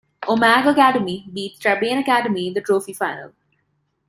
[0.23, 3.33] Omagh Academy beat Strabane Academy in the Trophy final.